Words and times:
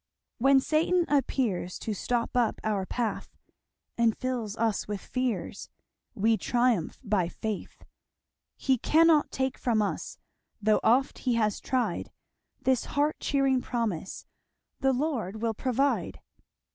"When 0.39 0.59
Satan 0.59 1.05
appears 1.07 1.77
To 1.77 1.93
stop 1.93 2.35
up 2.35 2.59
our 2.63 2.87
path, 2.87 3.37
And 3.99 4.17
fills 4.17 4.57
us 4.57 4.87
with 4.87 4.99
fears, 4.99 5.69
We 6.15 6.37
triumph 6.37 6.99
by 7.03 7.29
faith. 7.29 7.83
He 8.57 8.79
cannot 8.79 9.29
take 9.29 9.59
from 9.59 9.79
us, 9.79 10.17
Though 10.59 10.79
oft 10.83 11.19
he 11.19 11.35
has 11.35 11.59
tried, 11.61 12.11
This 12.63 12.85
heart 12.85 13.19
cheering 13.19 13.61
promise, 13.61 14.25
'The 14.79 14.93
Lord 14.93 15.39
will 15.39 15.53
provide.' 15.53 16.19